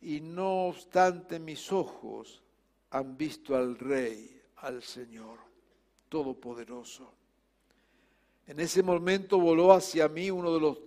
[0.00, 2.42] y no obstante mis ojos
[2.90, 5.38] han visto al Rey, al Señor
[6.08, 7.12] Todopoderoso.
[8.46, 10.78] En ese momento voló hacia mí uno de los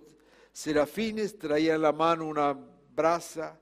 [0.52, 2.52] serafines, traía en la mano una
[2.94, 3.58] brasa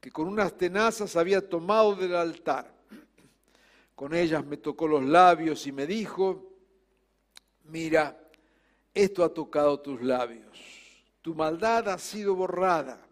[0.00, 2.74] que con unas tenazas había tomado del altar.
[3.94, 6.52] Con ellas me tocó los labios y me dijo,
[7.64, 8.25] mira,
[8.96, 10.58] esto ha tocado tus labios.
[11.20, 13.06] Tu maldad ha sido borrada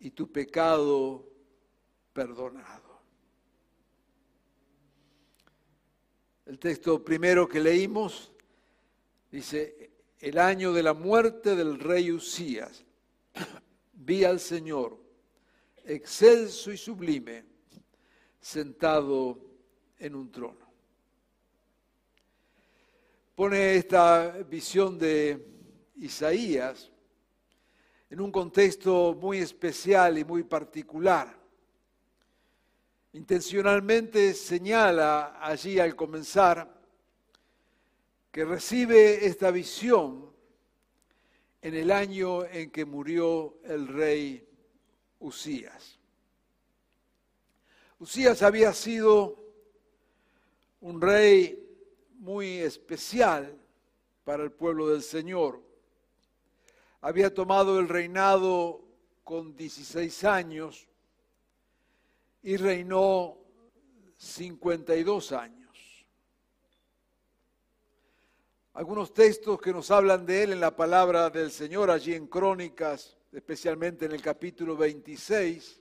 [0.00, 1.28] y tu pecado
[2.14, 3.02] perdonado.
[6.46, 8.32] El texto primero que leímos
[9.30, 12.82] dice, el año de la muerte del rey Usías,
[13.92, 14.98] vi al Señor,
[15.84, 17.44] excelso y sublime,
[18.40, 19.38] sentado
[19.98, 20.71] en un trono
[23.42, 25.44] pone esta visión de
[25.96, 26.92] Isaías
[28.08, 31.36] en un contexto muy especial y muy particular.
[33.14, 36.72] Intencionalmente señala allí al comenzar
[38.30, 40.32] que recibe esta visión
[41.62, 44.48] en el año en que murió el rey
[45.18, 45.98] Usías.
[47.98, 49.36] Usías había sido
[50.80, 51.61] un rey
[52.22, 53.58] muy especial
[54.22, 55.60] para el pueblo del Señor.
[57.00, 58.80] Había tomado el reinado
[59.24, 60.88] con 16 años
[62.44, 63.38] y reinó
[64.16, 66.06] 52 años.
[68.74, 73.18] Algunos textos que nos hablan de él en la palabra del Señor allí en Crónicas,
[73.32, 75.80] especialmente en el capítulo 26,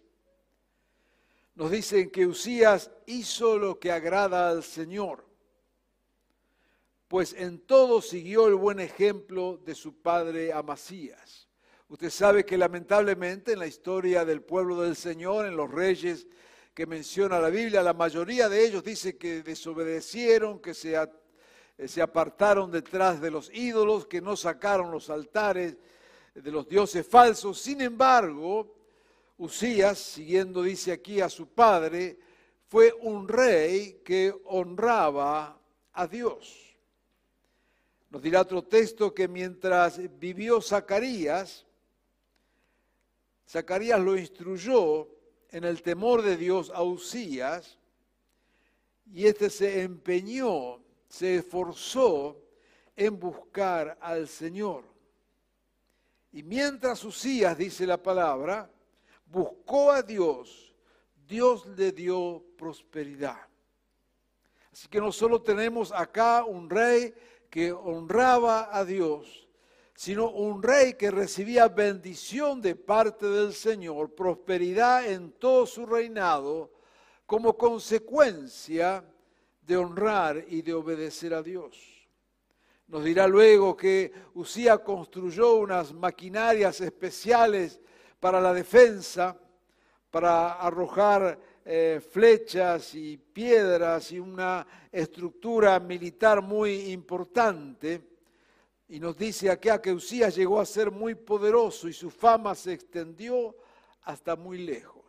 [1.53, 5.30] nos dicen que Usías hizo lo que agrada al Señor
[7.11, 11.49] pues en todo siguió el buen ejemplo de su padre Amasías.
[11.89, 16.25] Usted sabe que lamentablemente en la historia del pueblo del Señor, en los reyes
[16.73, 22.01] que menciona la Biblia, la mayoría de ellos dice que desobedecieron, que se, eh, se
[22.01, 25.75] apartaron detrás de los ídolos, que no sacaron los altares
[26.33, 27.59] de los dioses falsos.
[27.59, 28.73] Sin embargo,
[29.37, 32.17] Usías, siguiendo dice aquí a su padre,
[32.69, 35.61] fue un rey que honraba
[35.91, 36.70] a Dios.
[38.11, 41.65] Nos dirá otro texto que mientras vivió Zacarías,
[43.47, 45.07] Zacarías lo instruyó
[45.49, 47.77] en el temor de Dios a Usías,
[49.13, 52.37] y éste se empeñó, se esforzó
[52.97, 54.83] en buscar al Señor.
[56.33, 58.69] Y mientras Usías, dice la palabra,
[59.25, 60.73] buscó a Dios,
[61.27, 63.39] Dios le dio prosperidad.
[64.71, 67.13] Así que no solo tenemos acá un rey
[67.51, 69.47] que honraba a Dios,
[69.93, 76.71] sino un rey que recibía bendición de parte del Señor, prosperidad en todo su reinado,
[77.25, 79.03] como consecuencia
[79.61, 81.77] de honrar y de obedecer a Dios.
[82.87, 87.81] Nos dirá luego que Usía construyó unas maquinarias especiales
[88.19, 89.37] para la defensa,
[90.09, 98.01] para arrojar eh, flechas y piedras y una estructura militar muy importante.
[98.89, 102.73] Y nos dice acá que Usías llegó a ser muy poderoso y su fama se
[102.73, 103.55] extendió
[104.03, 105.01] hasta muy lejos.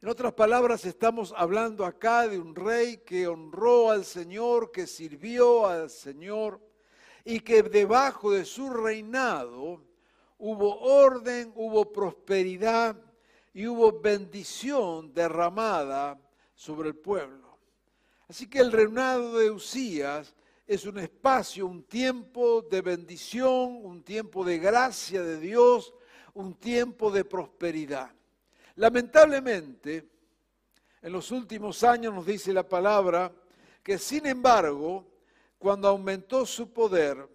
[0.00, 5.66] En otras palabras, estamos hablando acá de un rey que honró al Señor, que sirvió
[5.66, 6.60] al Señor
[7.24, 9.82] y que debajo de su reinado
[10.38, 12.96] hubo orden, hubo prosperidad
[13.56, 16.20] y hubo bendición derramada
[16.54, 17.56] sobre el pueblo.
[18.28, 20.34] Así que el reinado de Usías
[20.66, 25.94] es un espacio, un tiempo de bendición, un tiempo de gracia de Dios,
[26.34, 28.10] un tiempo de prosperidad.
[28.74, 30.06] Lamentablemente,
[31.00, 33.32] en los últimos años nos dice la palabra
[33.82, 35.06] que sin embargo,
[35.56, 37.26] cuando aumentó su poder,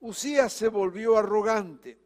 [0.00, 1.98] Usías se volvió arrogante,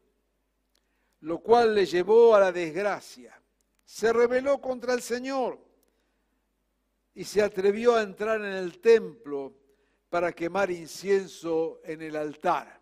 [1.23, 3.41] lo cual le llevó a la desgracia.
[3.85, 5.57] Se rebeló contra el Señor
[7.13, 9.53] y se atrevió a entrar en el templo
[10.09, 12.77] para quemar incienso en el altar.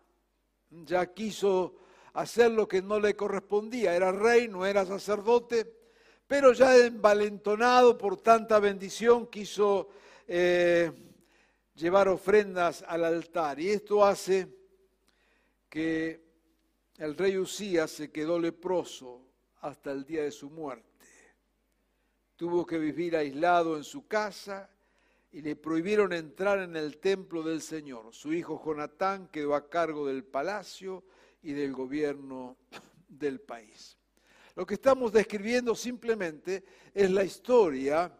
[0.70, 1.76] Ya quiso
[2.14, 3.94] hacer lo que no le correspondía.
[3.94, 5.72] Era rey, no era sacerdote,
[6.26, 9.90] pero ya envalentonado por tanta bendición quiso
[10.26, 10.90] eh,
[11.76, 13.60] llevar ofrendas al altar.
[13.60, 14.48] Y esto hace
[15.68, 16.31] que
[16.98, 19.20] el rey Usías se quedó leproso
[19.60, 20.88] hasta el día de su muerte.
[22.36, 24.68] Tuvo que vivir aislado en su casa
[25.30, 28.12] y le prohibieron entrar en el templo del Señor.
[28.12, 31.04] Su hijo Jonatán quedó a cargo del palacio
[31.42, 32.58] y del gobierno
[33.08, 33.96] del país.
[34.54, 38.12] Lo que estamos describiendo simplemente es la historia,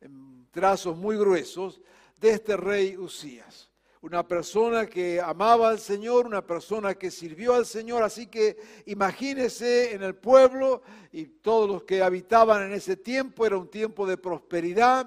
[0.00, 1.80] en trazos muy gruesos,
[2.20, 3.71] de este rey Usías.
[4.02, 8.02] Una persona que amaba al Señor, una persona que sirvió al Señor.
[8.02, 8.56] Así que
[8.86, 10.82] imagínese en el pueblo
[11.12, 15.06] y todos los que habitaban en ese tiempo, era un tiempo de prosperidad,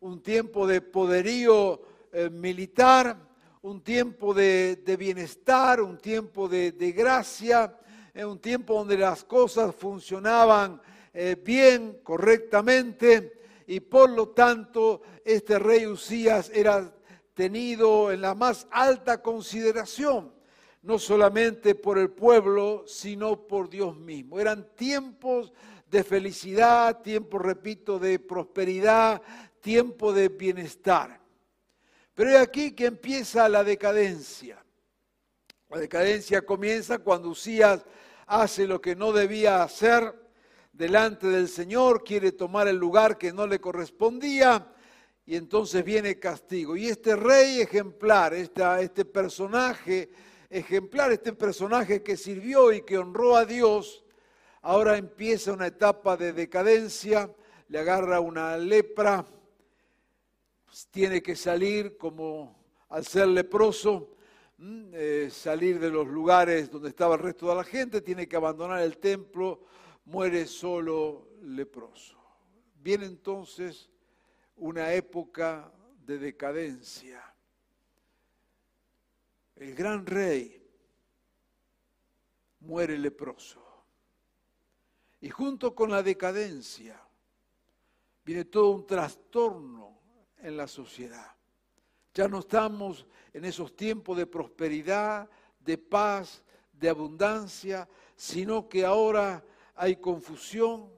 [0.00, 1.80] un tiempo de poderío
[2.12, 3.16] eh, militar,
[3.62, 7.74] un tiempo de, bienestar, un tiempo de, gracia,
[8.12, 10.82] eh, un tiempo donde las cosas funcionaban
[11.14, 16.93] eh, bien, correctamente, y por lo tanto este rey Usías era
[17.34, 20.32] tenido en la más alta consideración,
[20.82, 24.38] no solamente por el pueblo, sino por Dios mismo.
[24.38, 25.52] Eran tiempos
[25.90, 29.20] de felicidad, tiempos, repito, de prosperidad,
[29.60, 31.20] tiempo de bienestar.
[32.14, 34.64] Pero es aquí que empieza la decadencia.
[35.70, 37.84] La decadencia comienza cuando Usías
[38.26, 40.14] hace lo que no debía hacer
[40.72, 44.73] delante del Señor, quiere tomar el lugar que no le correspondía
[45.26, 46.76] y entonces viene castigo.
[46.76, 50.10] Y este rey ejemplar, este personaje
[50.50, 54.04] ejemplar, este personaje que sirvió y que honró a Dios,
[54.62, 57.34] ahora empieza una etapa de decadencia,
[57.68, 59.26] le agarra una lepra,
[60.90, 62.56] tiene que salir como
[62.88, 64.10] al ser leproso,
[64.92, 68.80] eh, salir de los lugares donde estaba el resto de la gente, tiene que abandonar
[68.82, 69.64] el templo,
[70.04, 72.16] muere solo leproso.
[72.80, 73.90] Viene entonces
[74.56, 75.72] una época
[76.04, 77.22] de decadencia.
[79.56, 80.60] El gran rey
[82.60, 83.60] muere leproso.
[85.20, 87.00] Y junto con la decadencia
[88.24, 89.98] viene todo un trastorno
[90.38, 91.34] en la sociedad.
[92.12, 95.28] Ya no estamos en esos tiempos de prosperidad,
[95.60, 100.90] de paz, de abundancia, sino que ahora hay confusión,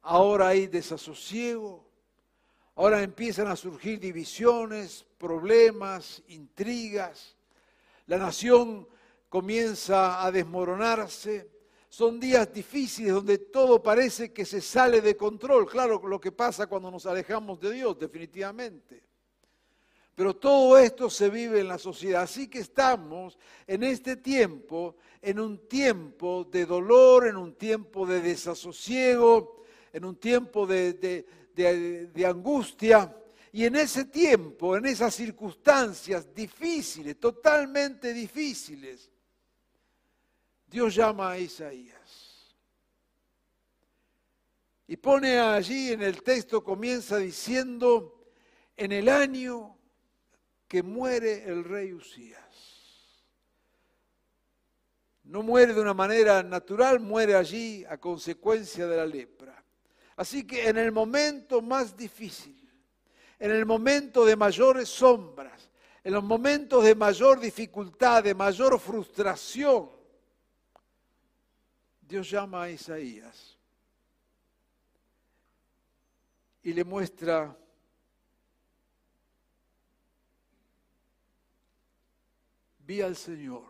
[0.00, 1.89] ahora hay desasosiego,
[2.80, 7.36] ahora empiezan a surgir divisiones, problemas, intrigas,
[8.06, 8.88] la nación
[9.28, 11.46] comienza a desmoronarse,
[11.90, 15.66] son días difíciles donde todo parece que se sale de control.
[15.68, 19.02] Claro, lo que pasa cuando nos alejamos de Dios, definitivamente.
[20.14, 22.22] Pero todo esto se vive en la sociedad.
[22.22, 28.22] Así que estamos en este tiempo, en un tiempo de dolor, en un tiempo de
[28.22, 31.26] desasosiego, en un tiempo de,
[32.26, 33.16] angustia.
[33.52, 39.10] Y en ese tiempo, en esas circunstancias difíciles, totalmente difíciles,
[40.66, 42.54] Dios llama a Isaías.
[44.86, 48.24] Y pone allí en el texto, comienza diciendo,
[48.76, 49.76] en el año
[50.66, 52.40] que muere el rey Usías.
[55.24, 59.64] No muere de una manera natural, muere allí a consecuencia de la lepra.
[60.20, 62.70] Así que en el momento más difícil,
[63.38, 65.70] en el momento de mayores sombras,
[66.04, 69.90] en los momentos de mayor dificultad, de mayor frustración,
[72.02, 73.56] Dios llama a Isaías
[76.64, 77.56] y le muestra
[82.80, 83.64] vi al Señor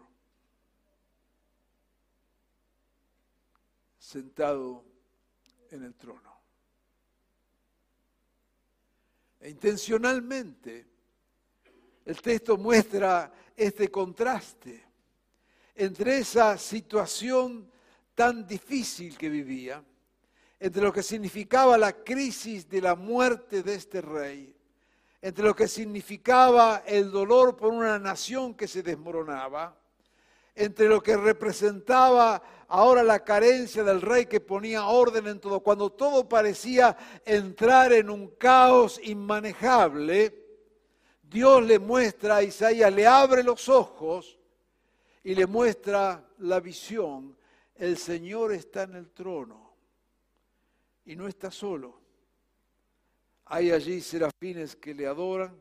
[4.01, 4.85] sentado
[5.71, 6.30] en el trono.
[9.41, 10.87] E intencionalmente
[12.05, 14.85] el texto muestra este contraste
[15.75, 17.71] entre esa situación
[18.15, 19.83] tan difícil que vivía,
[20.59, 24.55] entre lo que significaba la crisis de la muerte de este rey,
[25.23, 29.80] entre lo que significaba el dolor por una nación que se desmoronaba,
[30.61, 35.91] entre lo que representaba ahora la carencia del rey que ponía orden en todo, cuando
[35.91, 40.37] todo parecía entrar en un caos inmanejable,
[41.23, 44.39] Dios le muestra a Isaías, le abre los ojos
[45.25, 47.37] y le muestra la visión.
[47.75, 49.73] El Señor está en el trono
[51.07, 51.99] y no está solo.
[53.47, 55.59] Hay allí serafines que le adoran.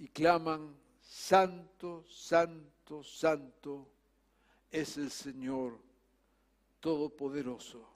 [0.00, 3.88] Y claman, Santo, Santo, Santo
[4.70, 5.78] es el Señor
[6.80, 7.88] Todopoderoso.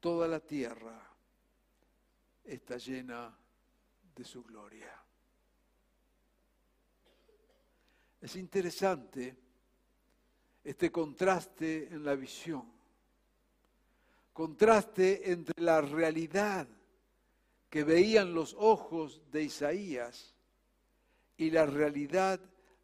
[0.00, 0.98] Toda la tierra
[2.44, 3.36] está llena
[4.16, 4.98] de su gloria.
[8.20, 9.36] Es interesante
[10.64, 12.72] este contraste en la visión
[14.32, 16.66] contraste entre la realidad
[17.68, 20.34] que veían los ojos de Isaías
[21.42, 22.38] y la realidad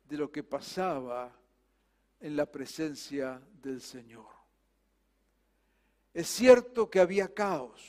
[0.08, 1.32] de lo que pasaba
[2.18, 4.26] en la presencia del Señor.
[6.12, 7.80] Es cierto que había caos,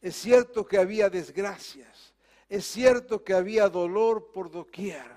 [0.00, 2.14] es cierto que había desgracias,
[2.48, 5.12] es cierto que había dolor por doquier,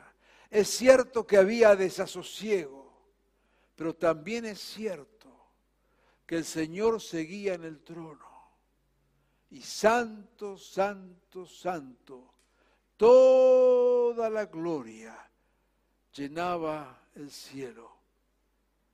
[0.49, 2.91] es cierto que había desasosiego,
[3.77, 5.31] pero también es cierto
[6.25, 8.29] que el Señor seguía en el trono.
[9.51, 12.32] Y santo, santo, santo,
[13.03, 15.13] toda la gloria
[16.13, 17.91] llenaba el cielo.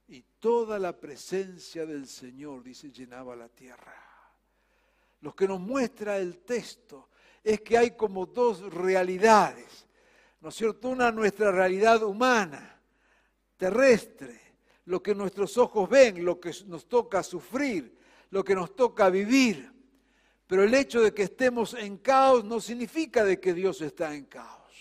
[0.07, 3.93] Y toda la presencia del Señor, dice, llenaba la tierra.
[5.21, 7.09] Lo que nos muestra el texto
[7.43, 9.85] es que hay como dos realidades,
[10.41, 10.89] ¿no es cierto?
[10.89, 12.81] Una nuestra realidad humana,
[13.57, 14.41] terrestre,
[14.85, 17.95] lo que nuestros ojos ven, lo que nos toca sufrir,
[18.31, 19.71] lo que nos toca vivir.
[20.49, 24.25] Pero el hecho de que estemos en caos no significa de que Dios está en
[24.25, 24.73] caos.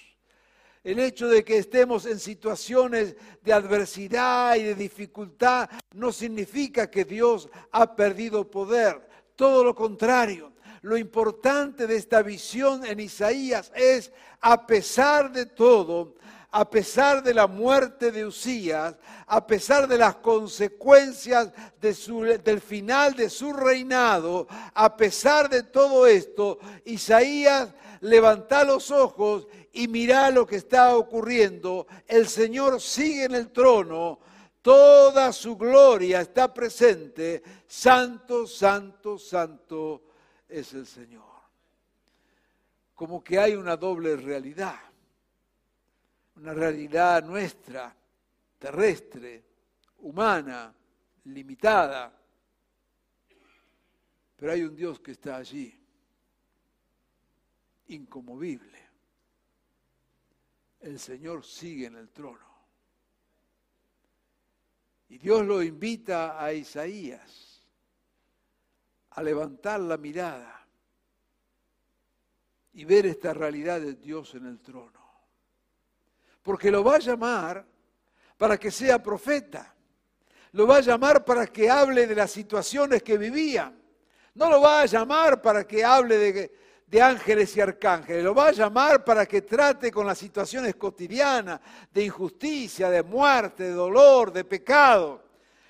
[0.83, 7.05] El hecho de que estemos en situaciones de adversidad y de dificultad no significa que
[7.05, 9.07] Dios ha perdido poder.
[9.37, 10.55] Todo lo contrario.
[10.81, 14.11] Lo importante de esta visión en Isaías es,
[14.41, 16.15] a pesar de todo,
[16.51, 18.95] a pesar de la muerte de Usías,
[19.27, 26.59] a pesar de las consecuencias del final de su reinado, a pesar de todo esto,
[26.87, 31.87] Isaías levanta los ojos y mira lo que está ocurriendo.
[32.07, 34.19] El Señor sigue en el trono,
[34.63, 37.43] toda su gloria está presente.
[37.67, 40.03] Santo, santo, santo
[40.49, 41.25] es el Señor.
[42.95, 44.88] Como que hay una doble realidad
[46.39, 47.95] una realidad nuestra,
[48.59, 49.45] terrestre,
[49.99, 50.73] humana,
[51.25, 52.13] limitada.
[54.37, 55.75] Pero hay un Dios que está allí,
[57.89, 58.79] incomovible.
[60.81, 62.47] El Señor sigue en el trono.
[65.09, 67.67] Y Dios lo invita a Isaías
[69.11, 70.67] a levantar la mirada
[72.75, 75.08] y ver esta realidad de Dios en el trono
[76.49, 77.63] porque lo va a llamar
[78.39, 79.75] para que sea profeta.
[80.53, 83.71] Lo va a llamar para que hable de las situaciones que vivía.
[84.33, 86.51] No lo va a llamar para que hable
[86.87, 88.25] de, ángeles y arcángeles.
[88.25, 91.61] Lo va a llamar para que trate con las situaciones cotidianas
[91.93, 95.23] de injusticia, de muerte, de dolor, de pecado.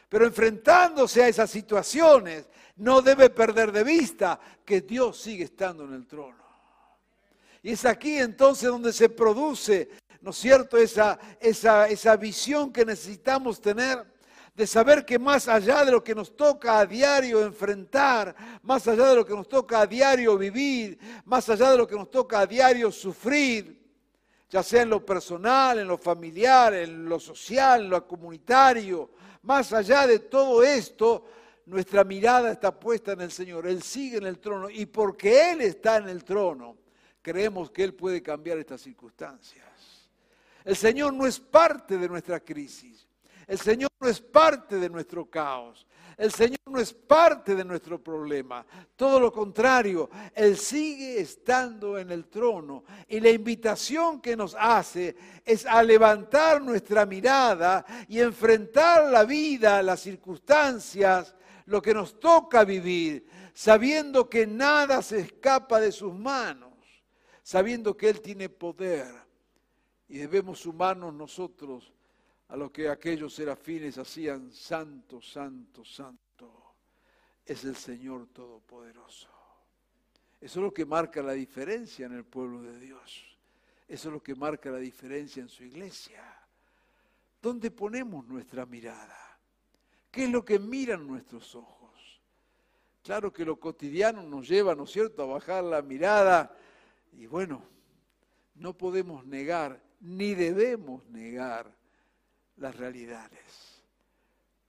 [0.08, 5.94] Pero enfrentándose a esas situaciones, no debe perder de vista que Dios sigue estando en
[5.94, 6.44] el trono.
[7.64, 9.90] Y es aquí entonces donde se produce
[10.20, 10.76] ¿no es cierto?
[10.76, 14.04] Esa, esa, esa visión que necesitamos tener
[14.58, 19.10] de saber que más allá de lo que nos toca a diario enfrentar, más allá
[19.10, 22.40] de lo que nos toca a diario vivir, más allá de lo que nos toca
[22.40, 23.80] a diario sufrir,
[24.50, 29.10] ya sea en lo personal, en lo familiar, en lo social, en lo comunitario,
[29.42, 31.26] más allá de todo esto,
[31.66, 33.64] nuestra mirada está puesta en el Señor.
[33.64, 36.76] Él sigue en el trono y porque Él está en el trono,
[37.22, 39.67] creemos que Él puede cambiar estas circunstancias.
[40.68, 43.08] El Señor no es parte de nuestra crisis.
[43.46, 45.86] El Señor no es parte de nuestro caos.
[46.14, 48.66] El Señor no es parte de nuestro problema.
[48.94, 52.84] Todo lo contrario, Él sigue estando en el trono.
[53.08, 59.82] Y la invitación que nos hace es a levantar nuestra mirada y enfrentar la vida,
[59.82, 61.34] las circunstancias,
[61.64, 66.74] lo que nos toca vivir, sabiendo que nada se escapa de sus manos,
[67.42, 69.27] sabiendo que Él tiene poder.
[70.08, 71.92] Y debemos sumarnos nosotros
[72.48, 76.74] a lo que aquellos serafines hacían, santo, santo, santo,
[77.44, 79.28] es el Señor Todopoderoso.
[80.40, 83.36] Eso es lo que marca la diferencia en el pueblo de Dios.
[83.86, 86.22] Eso es lo que marca la diferencia en su iglesia.
[87.40, 89.38] ¿Dónde ponemos nuestra mirada?
[90.10, 91.78] ¿Qué es lo que miran nuestros ojos?
[93.02, 96.54] Claro que lo cotidiano nos lleva, ¿no es cierto?, a bajar la mirada
[97.12, 97.62] y bueno,
[98.54, 101.74] no podemos negar, ni debemos negar
[102.56, 103.82] las realidades.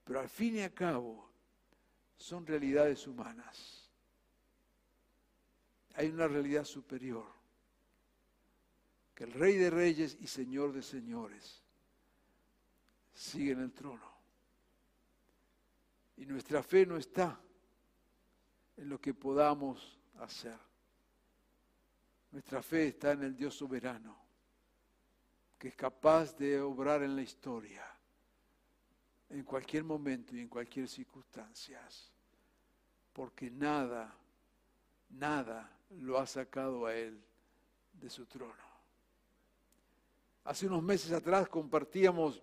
[0.04, 1.30] Pero al fin y al cabo
[2.18, 3.92] son realidades humanas.
[5.96, 7.26] Hay una realidad superior,
[9.14, 11.62] que el Rey de Reyes y Señor de Señores
[13.14, 14.10] sigue en el trono.
[16.18, 17.40] Y nuestra fe no está
[18.78, 20.58] en lo que podamos hacer.
[22.32, 24.29] Nuestra fe está en el Dios soberano
[25.60, 27.84] que es capaz de obrar en la historia,
[29.30, 31.82] en cualquier momento y en cualquier circunstancia,
[33.12, 34.16] porque nada,
[35.10, 37.22] nada lo ha sacado a él
[37.92, 38.70] de su trono.
[40.46, 42.42] Hace unos meses atrás compartíamos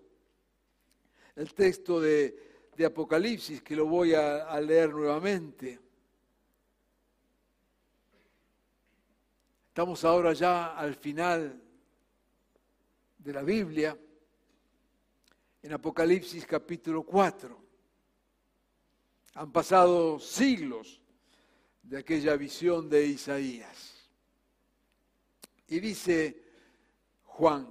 [1.35, 2.44] el texto de,
[2.85, 5.80] Apocalipsis, que lo voy a, a leer nuevamente.
[9.68, 11.65] Estamos ahora ya al final
[13.26, 13.99] de la Biblia,
[15.61, 17.61] en Apocalipsis capítulo 4.
[19.35, 21.02] Han pasado siglos
[21.83, 24.09] de aquella visión de Isaías.
[25.66, 26.40] Y dice
[27.24, 27.68] Juan,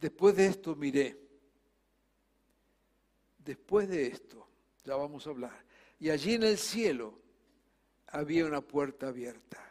[0.00, 1.20] después de esto miré,
[3.38, 4.46] después de esto,
[4.84, 5.64] ya vamos a hablar,
[5.98, 7.18] y allí en el cielo
[8.06, 9.65] había una puerta abierta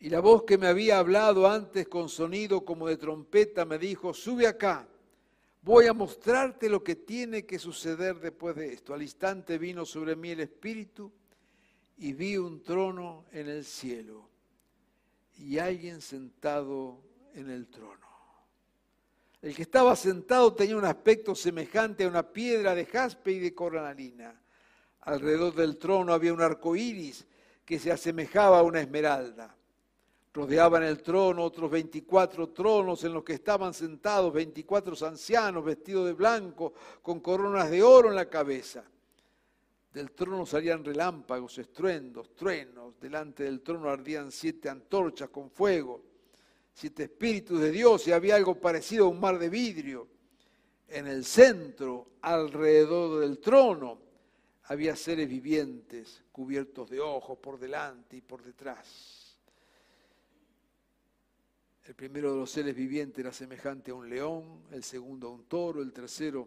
[0.00, 4.14] y la voz que me había hablado antes con sonido como de trompeta me dijo,
[4.14, 4.88] sube acá,
[5.62, 8.94] voy a mostrarte lo que tiene que suceder después de esto.
[8.94, 11.12] Al instante vino sobre mí el Espíritu
[11.96, 14.28] y vi un trono en el cielo
[15.36, 17.02] y alguien sentado
[17.34, 18.06] en el trono.
[19.42, 23.54] El que estaba sentado tenía un aspecto semejante a una piedra de jaspe y de
[23.54, 24.40] cornalina.
[25.02, 27.26] Alrededor del trono había un arco iris
[27.64, 29.57] que se asemejaba a una esmeralda.
[30.38, 36.12] Rodeaban el trono otros 24 tronos en los que estaban sentados 24 ancianos vestidos de
[36.12, 38.84] blanco con coronas de oro en la cabeza.
[39.92, 43.00] Del trono salían relámpagos, estruendos, truenos.
[43.00, 46.04] Delante del trono ardían siete antorchas con fuego,
[46.72, 50.06] siete espíritus de Dios y había algo parecido a un mar de vidrio.
[50.86, 53.98] En el centro, alrededor del trono,
[54.66, 59.17] había seres vivientes cubiertos de ojos por delante y por detrás.
[61.88, 65.46] El primero de los seres vivientes era semejante a un león, el segundo a un
[65.46, 66.46] toro, el tercero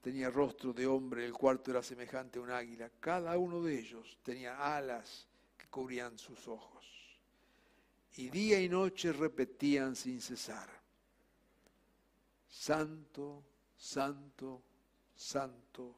[0.00, 2.88] tenía rostro de hombre, el cuarto era semejante a un águila.
[3.00, 5.26] Cada uno de ellos tenía alas
[5.58, 6.86] que cubrían sus ojos.
[8.14, 10.68] Y día y noche repetían sin cesar,
[12.48, 13.42] Santo,
[13.76, 14.62] Santo,
[15.16, 15.96] Santo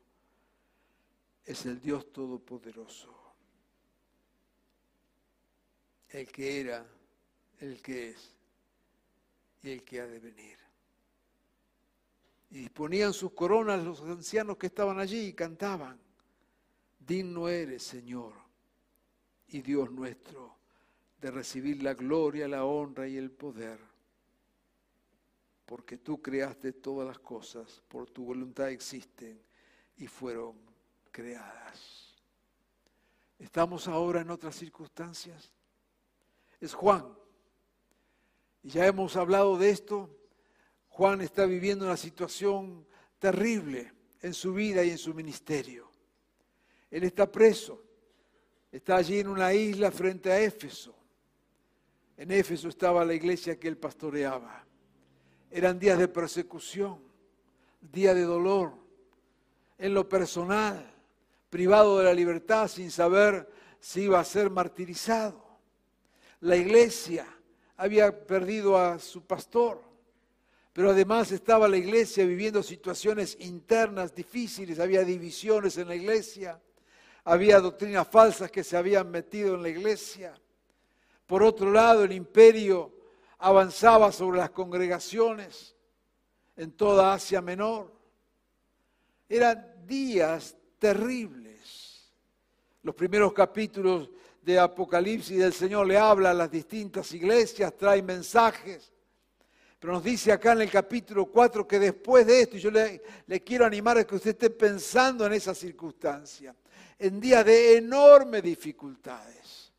[1.45, 3.35] es el Dios Todopoderoso,
[6.09, 6.87] el que era,
[7.61, 8.42] el que es
[9.63, 10.59] y el que ha de venir.
[12.51, 15.99] Y disponían sus coronas los ancianos que estaban allí y cantaban,
[16.99, 18.35] digno eres, Señor,
[19.49, 20.57] y Dios nuestro,
[21.21, 23.79] de recibir la gloria, la honra y el poder,
[25.65, 29.41] porque tú creaste todas las cosas, por tu voluntad existen
[29.97, 30.57] y fueron
[31.11, 32.17] creadas.
[33.39, 35.53] Estamos ahora en otras circunstancias.
[36.61, 37.22] Es Juan
[38.63, 40.11] ya hemos hablado de esto.
[40.89, 42.87] Juan está viviendo una situación
[43.19, 45.91] terrible en su vida y en su ministerio.
[46.91, 47.83] Él está preso.
[48.71, 50.95] Está allí en una isla frente a Éfeso.
[52.17, 54.65] En Éfeso estaba la iglesia que él pastoreaba.
[55.51, 57.03] Eran días de persecución,
[57.81, 58.75] días de dolor.
[59.77, 60.95] En lo personal,
[61.51, 65.45] privado de la libertad sin saber si iba a ser martirizado.
[66.41, 67.27] La iglesia
[67.83, 69.83] había perdido a su pastor.
[70.73, 76.61] Pero además estaba la iglesia viviendo situaciones internas difíciles, había divisiones en la iglesia,
[77.25, 80.33] había doctrinas falsas que se habían metido en la iglesia.
[81.27, 82.93] Por otro lado, el imperio
[83.39, 85.75] avanzaba sobre las congregaciones
[86.57, 87.93] en toda Asia Menor.
[89.29, 92.13] Eran días terribles.
[92.85, 94.09] Los primeros capítulos
[94.43, 98.93] de Apocalipsis del Señor le habla a las distintas iglesias, trae mensajes.
[99.79, 103.03] Pero nos dice acá en el capítulo 4 que después de esto, y yo le,
[103.27, 106.55] le, quiero animar a que usted esté pensando en esa circunstancia,
[106.99, 109.73] en días de enormes dificultades,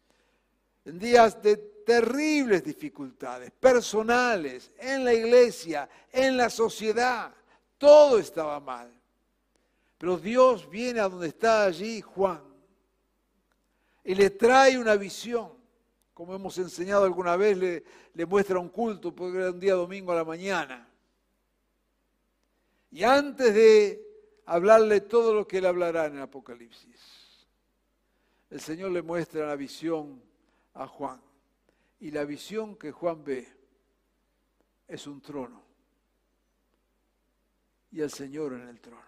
[0.86, 7.34] en días de terribles dificultades personales, en la iglesia, en la sociedad,
[7.78, 8.92] todo estaba mal.
[9.98, 12.53] Pero Dios viene a donde está allí Juan
[14.04, 15.64] y le trae una visión
[16.14, 20.16] como hemos enseñado alguna vez, le, muestra un culto, porque era un día domingo a
[20.16, 20.88] la mañana.
[22.92, 24.06] Y antes de
[24.46, 27.48] hablarle todo lo que él hablará en el Apocalipsis,
[28.52, 30.22] el Señor le muestra la visión
[30.76, 31.20] a Juan.
[32.00, 33.48] Y la visión que Juan ve
[34.88, 35.64] es un trono.
[37.90, 39.02] Y el Señor en el trono.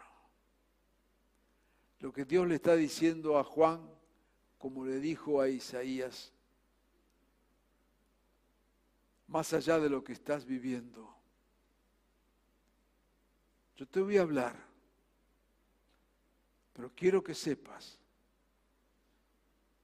[2.00, 3.95] Lo que Dios le está diciendo a Juan,
[4.66, 6.34] como le dijo a Isaías,
[9.28, 11.16] más allá de lo que estás viviendo.
[13.76, 14.56] Yo te voy a hablar,
[16.74, 18.00] pero quiero que sepas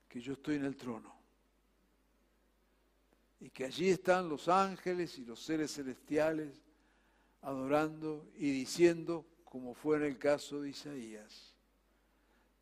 [0.10, 1.15] que yo estoy en el trono
[3.39, 6.60] y que allí están los ángeles y los seres celestiales
[7.44, 11.54] adorando y diciendo, como fue en el caso de Isaías,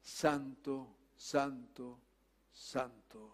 [0.01, 2.01] Santo, Santo,
[2.60, 3.32] Santo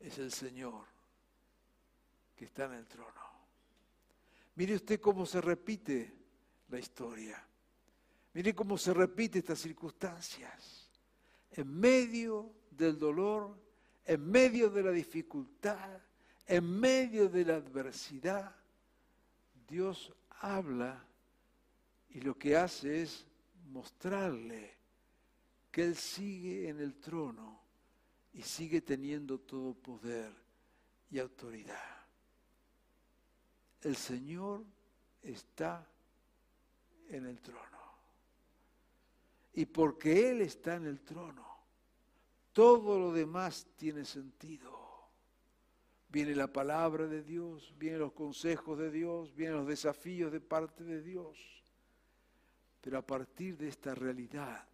[0.00, 0.86] es el Señor
[2.34, 3.20] que está en el trono.
[4.56, 6.10] Mire usted cómo se repite
[6.70, 7.46] la historia.
[8.32, 10.88] Mire cómo se repite estas circunstancias.
[11.52, 13.54] En medio del dolor,
[14.06, 16.00] en medio de la dificultad,
[16.46, 18.56] en medio de la adversidad,
[19.68, 21.04] Dios habla
[22.08, 23.26] y lo que hace es
[23.68, 24.79] mostrarle
[25.70, 27.60] que Él sigue en el trono
[28.32, 30.32] y sigue teniendo todo poder
[31.10, 32.00] y autoridad
[33.82, 34.64] el Señor
[35.22, 35.86] está
[37.08, 37.78] en el trono.
[39.54, 41.46] Y porque Él está en el trono,
[42.52, 44.78] todo lo demás tiene sentido.
[46.08, 50.84] Viene la palabra de Dios, vienen los consejos de Dios, vienen los desafíos de parte
[50.84, 51.38] de Dios.
[52.80, 54.66] Pero a partir de esta realidad,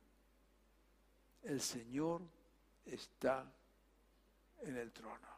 [1.46, 2.22] el Señor
[2.85, 3.50] está
[4.62, 5.28] en el trono.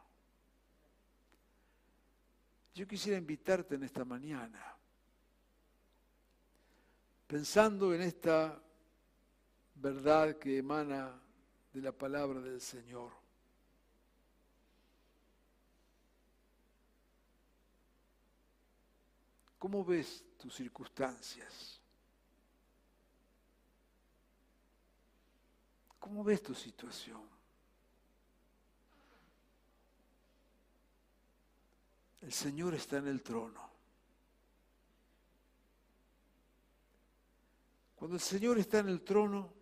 [2.73, 4.75] Yo quisiera invitarte en esta mañana,
[7.27, 8.59] pensando en esta
[9.75, 11.21] verdad que emana
[11.73, 13.11] de la palabra del Señor.
[19.59, 21.78] ¿Cómo ves tus circunstancias?
[25.99, 27.21] ¿Cómo ves tu situación?
[32.21, 33.69] El Señor está en el trono.
[37.95, 39.53] Cuando el Señor está en el trono,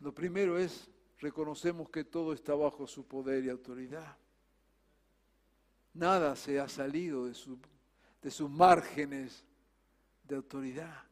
[0.00, 4.16] lo primero es reconocemos que todo está bajo su poder y autoridad.
[5.94, 7.34] Nada se ha salido de,
[8.22, 9.44] de sus márgenes
[10.24, 11.04] de autoridad.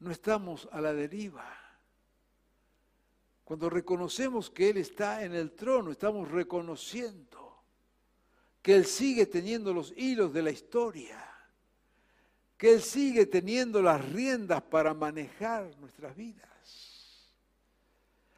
[0.00, 1.59] No estamos a la deriva.
[3.50, 7.64] Cuando reconocemos que Él está en el trono, estamos reconociendo
[8.62, 11.18] que Él sigue teniendo los hilos de la historia,
[12.56, 17.28] que Él sigue teniendo las riendas para manejar nuestras vidas.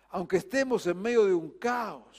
[0.09, 2.19] Aunque estemos en medio de un caos,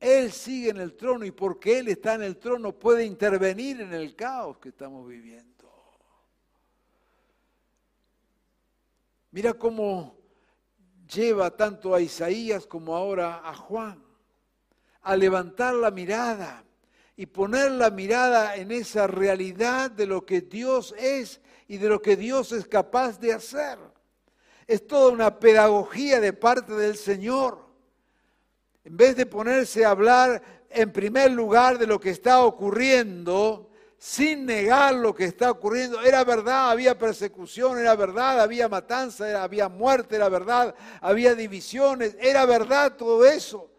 [0.00, 3.94] Él sigue en el trono y porque Él está en el trono puede intervenir en
[3.94, 5.70] el caos que estamos viviendo.
[9.30, 10.17] Mira cómo
[11.08, 14.02] lleva tanto a Isaías como ahora a Juan
[15.02, 16.64] a levantar la mirada
[17.16, 22.00] y poner la mirada en esa realidad de lo que Dios es y de lo
[22.00, 23.78] que Dios es capaz de hacer.
[24.66, 27.66] Es toda una pedagogía de parte del Señor.
[28.84, 33.67] En vez de ponerse a hablar en primer lugar de lo que está ocurriendo,
[33.98, 36.00] sin negar lo que está ocurriendo.
[36.02, 42.46] Era verdad, había persecución, era verdad, había matanza, había muerte, era verdad, había divisiones, era
[42.46, 43.70] verdad todo eso.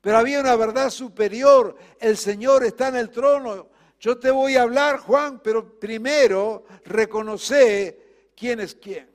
[0.00, 1.76] Pero había una verdad superior.
[1.98, 3.68] El Señor está en el trono.
[3.98, 9.10] Yo te voy a hablar, Juan, pero primero reconoce quién es quién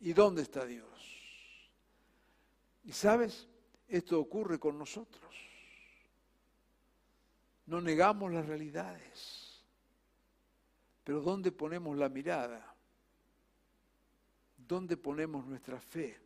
[0.00, 0.86] y dónde está Dios.
[2.84, 3.48] Y sabes,
[3.88, 5.22] esto ocurre con nosotros.
[7.66, 9.45] No negamos las realidades,
[11.06, 12.74] pero ¿dónde ponemos la mirada?
[14.56, 16.18] ¿Dónde ponemos nuestra fe?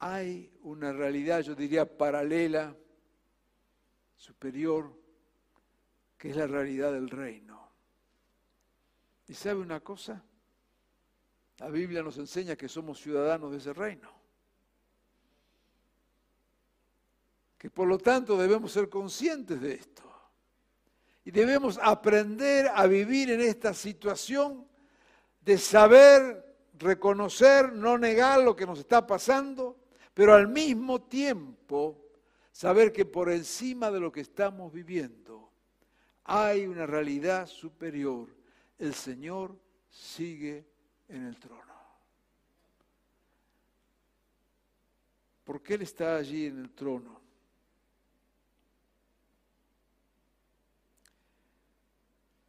[0.00, 2.76] Hay una realidad, yo diría, paralela,
[4.14, 4.92] superior,
[6.18, 7.70] que es la realidad del reino.
[9.28, 10.22] ¿Y sabe una cosa?
[11.56, 14.12] La Biblia nos enseña que somos ciudadanos de ese reino.
[17.56, 20.05] Que por lo tanto debemos ser conscientes de esto.
[21.26, 24.64] Y debemos aprender a vivir en esta situación
[25.40, 29.76] de saber, reconocer, no negar lo que nos está pasando,
[30.14, 32.00] pero al mismo tiempo
[32.52, 35.50] saber que por encima de lo que estamos viviendo
[36.22, 38.28] hay una realidad superior.
[38.78, 39.58] El Señor
[39.90, 40.64] sigue
[41.08, 41.74] en el trono.
[45.42, 47.25] ¿Por qué Él está allí en el trono?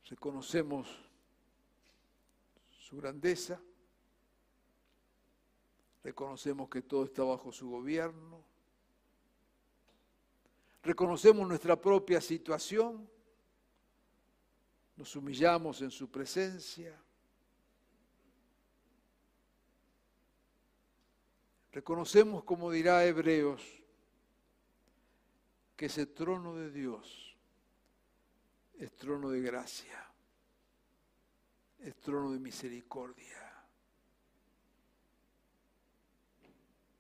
[0.10, 0.88] Reconocemos
[2.70, 3.62] su grandeza,
[6.02, 8.42] reconocemos que todo está bajo su gobierno,
[10.82, 13.10] reconocemos nuestra propia situación,
[14.96, 16.98] nos humillamos en su presencia,
[21.74, 23.62] reconocemos, como dirá Hebreos,
[25.76, 27.27] que ese trono de Dios
[28.78, 30.06] es trono de gracia,
[31.80, 33.44] es trono de misericordia.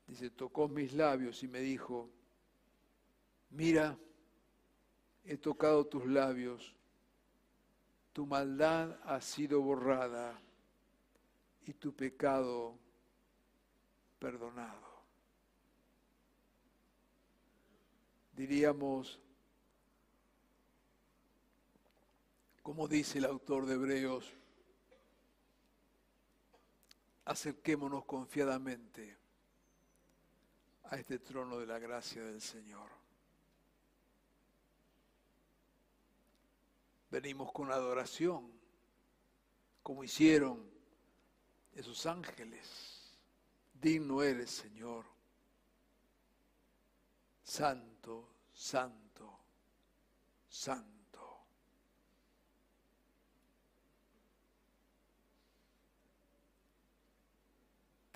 [0.07, 2.09] Dice, tocó mis labios y me dijo,
[3.51, 3.97] mira,
[5.23, 6.73] he tocado tus labios,
[8.13, 10.39] tu maldad ha sido borrada
[11.65, 12.79] y tu pecado
[14.17, 14.87] perdonado.
[18.31, 19.19] Diríamos,
[22.67, 24.25] como dice el autor de Hebreos,
[27.23, 29.17] acerquémonos confiadamente
[30.83, 32.89] a este trono de la gracia del Señor.
[37.09, 38.51] Venimos con adoración,
[39.81, 40.69] como hicieron
[41.73, 43.17] esos ángeles.
[43.75, 45.05] Digno eres, Señor.
[47.43, 49.39] Santo, santo,
[50.49, 50.96] santo.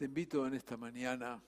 [0.02, 1.40] Te invito en esta mañana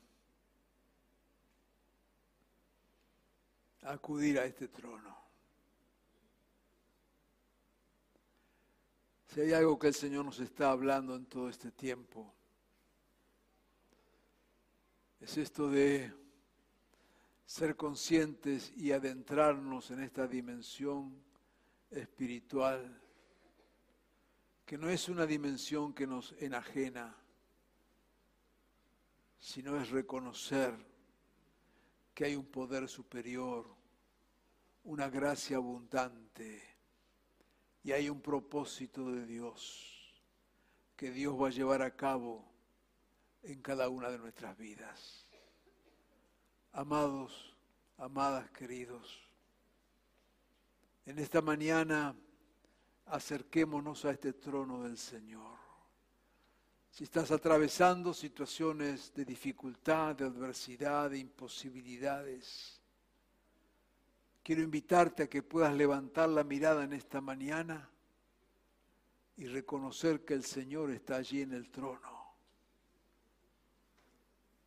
[3.81, 5.17] a acudir a este trono.
[9.25, 12.31] Si hay algo que el Señor nos está hablando en todo este tiempo,
[15.19, 16.13] es esto de
[17.47, 21.23] ser conscientes y adentrarnos en esta dimensión
[21.89, 23.01] espiritual,
[24.63, 27.17] que no es una dimensión que nos enajena,
[29.43, 30.73] sino es reconocer
[32.13, 33.75] que hay un poder superior,
[34.85, 36.63] una gracia abundante
[37.83, 40.23] y hay un propósito de Dios
[40.95, 42.49] que Dios va a llevar a cabo
[43.41, 45.27] en cada una de nuestras vidas.
[46.71, 47.57] Amados,
[47.97, 49.29] amadas, queridos,
[51.05, 52.15] en esta mañana
[53.07, 55.62] acerquémonos a este trono del Señor
[56.93, 62.79] si estás atravesando situaciones de dificultad, de adversidad, de imposibilidades,
[64.43, 67.89] quiero invitarte a que puedas levantar la mirada en esta mañana
[69.37, 72.35] y reconocer que el Señor está allí en el trono.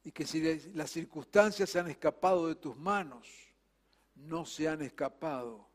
[0.02, 3.28] Y que si las circunstancias se han escapado de tus manos,
[4.16, 5.68] no se han escapado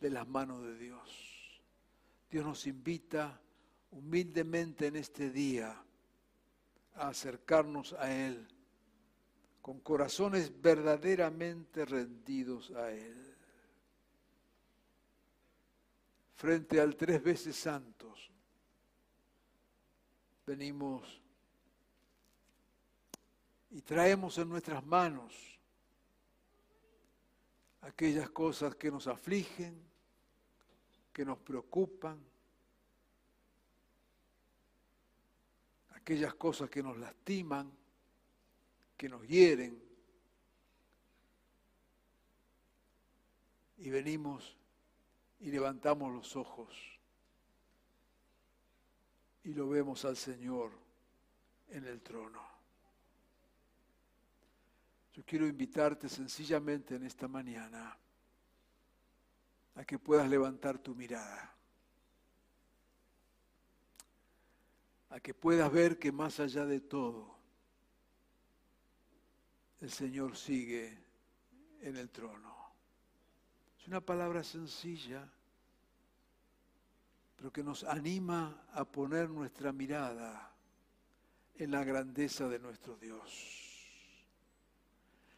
[0.00, 1.60] de las manos de Dios.
[2.30, 3.40] Dios nos invita
[3.90, 5.82] humildemente en este día
[6.94, 8.46] a acercarnos a Él
[9.68, 13.34] con corazones verdaderamente rendidos a Él.
[16.36, 18.30] Frente al tres veces santos,
[20.46, 21.20] venimos
[23.70, 25.34] y traemos en nuestras manos
[27.82, 29.82] aquellas cosas que nos afligen,
[31.12, 32.18] que nos preocupan,
[36.08, 37.70] aquellas cosas que nos lastiman,
[38.96, 39.78] que nos hieren.
[43.76, 44.56] Y venimos
[45.40, 46.74] y levantamos los ojos
[49.44, 50.72] y lo vemos al Señor
[51.68, 52.42] en el trono.
[55.12, 57.98] Yo quiero invitarte sencillamente en esta mañana
[59.74, 61.54] a que puedas levantar tu mirada,
[65.10, 67.36] a que puedas ver que más allá de todo,
[69.80, 70.98] el Señor sigue
[71.80, 72.54] en el trono.
[73.78, 75.28] Es una palabra sencilla,
[77.36, 80.52] pero que nos anima a poner nuestra mirada
[81.54, 83.68] en la grandeza de nuestro Dios.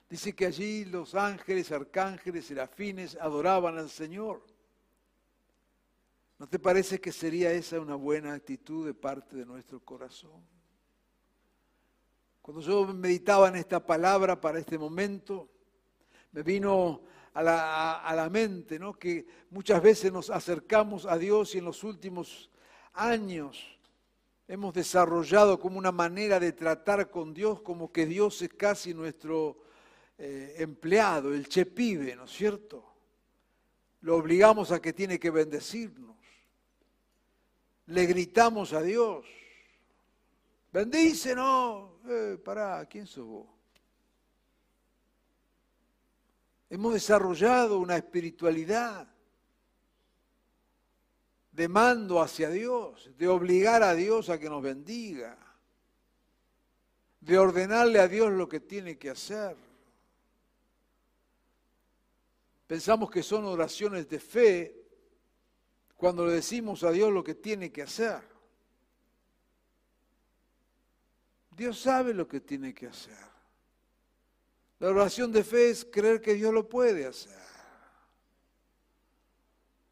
[0.09, 4.43] Dice que allí los ángeles, arcángeles, serafines adoraban al Señor.
[6.41, 10.43] ¿No te parece que sería esa una buena actitud de parte de nuestro corazón?
[12.41, 15.51] Cuando yo meditaba en esta palabra para este momento,
[16.33, 17.03] me vino
[17.35, 18.95] a la, mente ¿no?
[18.95, 22.49] que muchas veces nos acercamos a Dios y en los últimos
[22.95, 23.79] años
[24.49, 29.59] hemos desarrollado como una manera de tratar con Dios, como que Dios es casi nuestro
[30.17, 32.83] eh, empleado, el chepibe, ¿no es cierto?
[34.01, 36.11] Lo obligamos a que tiene que bendecirnos.
[37.91, 39.27] Le gritamos a Dios.
[40.73, 41.99] Bendice, no.
[42.09, 43.49] Eh, pará, ¿quién sos vos?
[46.69, 49.09] Hemos desarrollado una espiritualidad
[51.51, 55.37] de mando hacia Dios, de obligar a Dios a que nos bendiga,
[57.21, 59.57] de ordenarle a Dios lo que tiene que hacer.
[62.69, 64.80] Pensamos que son oraciones de fe
[66.01, 68.23] cuando le decimos a Dios lo que tiene que hacer.
[71.51, 73.19] Dios sabe lo que tiene que hacer.
[74.79, 77.39] La oración de fe es creer que Dios lo puede hacer.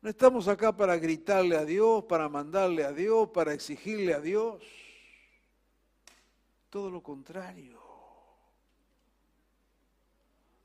[0.00, 4.64] No estamos acá para gritarle a Dios, para mandarle a Dios, para exigirle a Dios.
[6.70, 7.78] Todo lo contrario.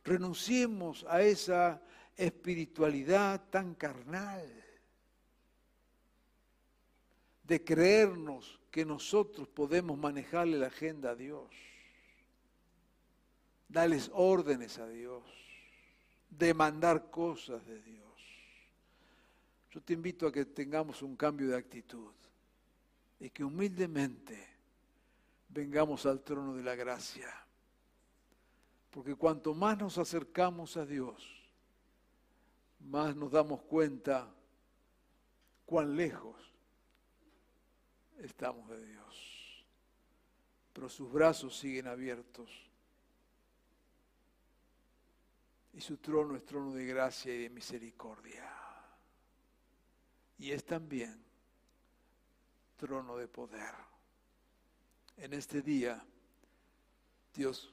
[0.05, 1.81] Renunciemos a esa
[2.15, 4.62] espiritualidad tan carnal
[7.43, 11.49] de creernos que nosotros podemos manejarle la agenda a Dios,
[13.67, 15.23] darles órdenes a Dios,
[16.29, 18.03] demandar cosas de Dios.
[19.71, 22.13] Yo te invito a que tengamos un cambio de actitud
[23.19, 24.47] y que humildemente
[25.49, 27.29] vengamos al trono de la gracia.
[28.89, 31.27] Porque cuanto más nos acercamos a Dios,
[32.79, 34.31] más nos damos cuenta
[35.65, 36.52] cuán lejos
[38.25, 39.65] estamos de Dios.
[40.71, 42.49] Pero sus brazos siguen abiertos.
[45.73, 48.49] Y su trono es trono de gracia y de misericordia.
[50.37, 51.23] Y es también
[52.77, 53.73] trono de poder.
[55.17, 56.03] En este día,
[57.33, 57.71] Dios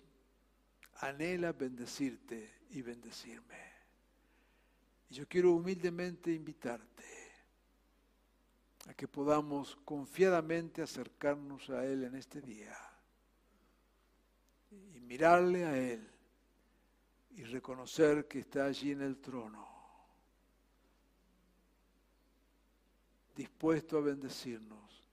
[0.96, 3.70] anhela bendecirte y bendecirme.
[5.08, 7.19] Y yo quiero humildemente invitarte
[8.90, 12.76] a que podamos confiadamente acercarnos a Él en este día
[14.68, 16.10] y mirarle a Él
[17.30, 19.64] y reconocer que está allí en el trono,
[23.36, 25.08] dispuesto a bendecirnos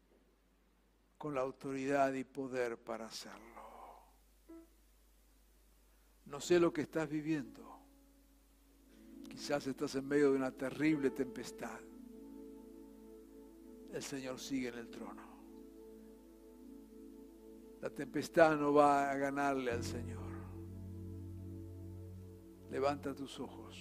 [1.16, 3.64] con la autoridad y poder para hacerlo.
[6.26, 7.80] No sé lo que estás viviendo.
[9.30, 11.87] Quizás estás en medio de una terrible tempestad
[13.94, 15.24] el Señor sigue en el trono.
[17.82, 20.28] La tempestad no va a ganarle al Señor.
[22.70, 23.78] Levanta tus ojos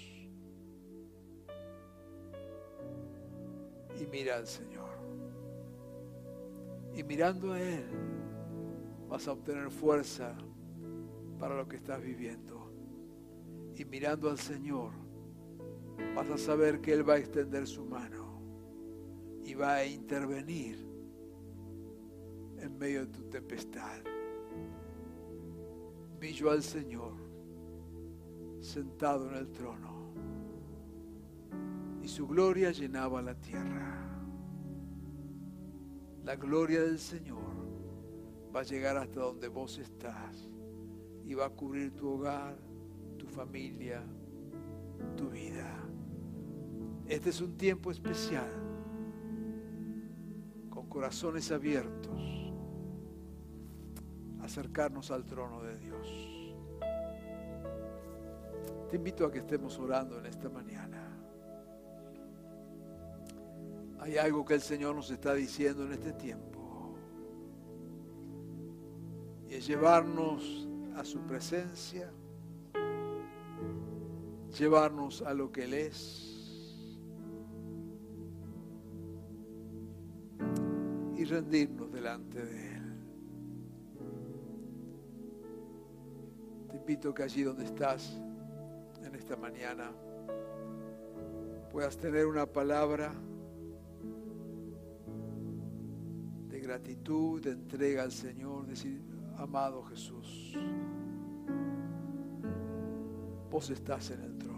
[4.00, 4.90] y mira al Señor.
[6.94, 7.84] Y mirando a Él
[9.08, 10.36] vas a obtener fuerza
[11.38, 12.70] para lo que estás viviendo.
[13.74, 14.92] Y mirando al Señor
[16.14, 18.25] vas a saber que Él va a extender su mano
[19.46, 20.76] y va a intervenir
[22.58, 24.00] en medio de tu tempestad.
[26.18, 27.12] Vi yo al Señor
[28.60, 30.10] sentado en el trono
[32.02, 34.02] y su gloria llenaba la tierra.
[36.24, 37.54] La gloria del Señor
[38.54, 40.50] va a llegar hasta donde vos estás
[41.24, 42.58] y va a cubrir tu hogar,
[43.16, 44.02] tu familia,
[45.16, 45.72] tu vida.
[47.06, 48.65] Este es un tiempo especial
[50.96, 52.18] corazones abiertos,
[54.40, 56.08] acercarnos al trono de Dios.
[58.88, 61.06] Te invito a que estemos orando en esta mañana.
[63.98, 66.96] Hay algo que el Señor nos está diciendo en este tiempo.
[69.50, 70.66] Y es llevarnos
[70.96, 72.10] a su presencia,
[74.58, 76.35] llevarnos a lo que Él es.
[81.28, 82.82] Rendirnos delante de Él.
[86.70, 88.20] Te invito que allí donde estás,
[89.02, 89.90] en esta mañana,
[91.70, 93.12] puedas tener una palabra
[96.48, 99.02] de gratitud, de entrega al Señor, decir,
[99.36, 100.56] amado Jesús,
[103.50, 104.56] vos estás en el trono.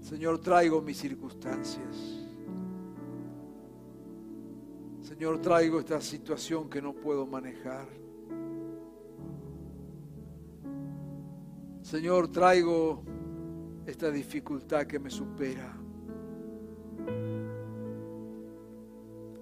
[0.00, 2.27] Señor, traigo mis circunstancias.
[5.18, 7.88] Señor, traigo esta situación que no puedo manejar.
[11.82, 13.02] Señor, traigo
[13.84, 15.76] esta dificultad que me supera.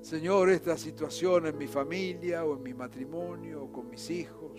[0.00, 4.52] Señor, esta situación en mi familia o en mi matrimonio o con mis hijos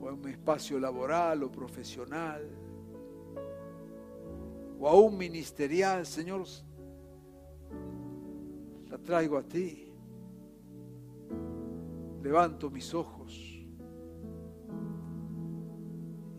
[0.00, 2.48] o en mi espacio laboral o profesional
[4.80, 6.46] o aún ministerial, Señor,
[9.02, 9.88] traigo a ti.
[12.22, 13.32] Levanto mis ojos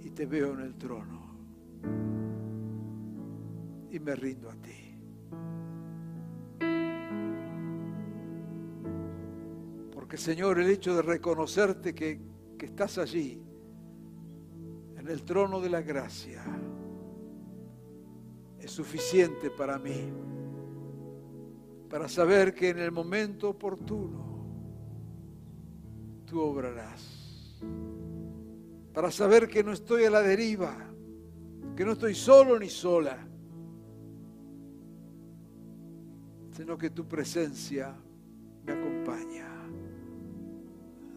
[0.02, 1.24] y te veo en el trono
[3.92, 4.96] y me rindo a ti.
[9.92, 12.20] Porque Señor, el hecho de reconocerte que,
[12.58, 13.42] que estás allí,
[14.98, 16.44] en el trono de la gracia,
[18.58, 20.12] es suficiente para mí,
[21.94, 24.48] para saber que en el momento oportuno
[26.26, 27.62] tú obrarás,
[28.92, 30.76] para saber que no estoy a la deriva,
[31.76, 33.16] que no estoy solo ni sola,
[36.54, 37.96] sino que tu presencia
[38.66, 39.48] me acompaña.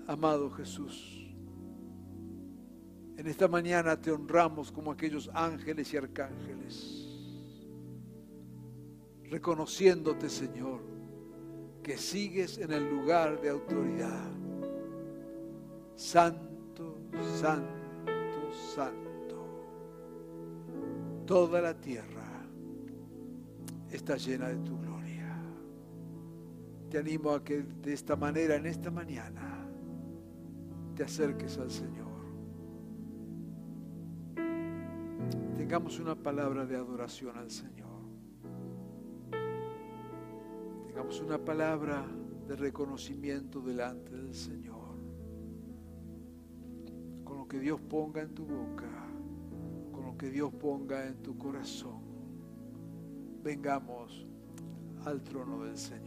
[0.06, 1.34] Amado Jesús,
[3.16, 6.95] en esta mañana te honramos como aquellos ángeles y arcángeles
[9.30, 10.80] reconociéndote, Señor,
[11.82, 14.30] que sigues en el lugar de autoridad.
[15.94, 16.98] Santo,
[17.40, 19.06] santo, santo.
[21.26, 22.44] Toda la tierra
[23.90, 25.36] está llena de tu gloria.
[26.90, 29.66] Te animo a que de esta manera, en esta mañana,
[30.94, 32.06] te acerques al Señor.
[35.56, 37.85] Tengamos una palabra de adoración al Señor.
[40.96, 42.06] Tengamos una palabra
[42.48, 44.96] de reconocimiento delante del Señor.
[47.22, 49.06] Con lo que Dios ponga en tu boca,
[49.92, 52.00] con lo que Dios ponga en tu corazón,
[53.42, 54.26] vengamos
[55.04, 56.05] al trono del Señor.